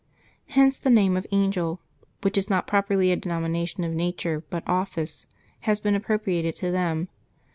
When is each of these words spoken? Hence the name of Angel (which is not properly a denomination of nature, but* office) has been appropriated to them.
Hence 0.47 0.79
the 0.79 0.89
name 0.89 1.15
of 1.15 1.27
Angel 1.31 1.79
(which 2.23 2.35
is 2.35 2.49
not 2.49 2.65
properly 2.65 3.11
a 3.11 3.15
denomination 3.15 3.83
of 3.83 3.93
nature, 3.93 4.43
but* 4.49 4.63
office) 4.65 5.27
has 5.69 5.79
been 5.79 5.93
appropriated 5.93 6.55
to 6.55 6.71
them. 6.71 7.07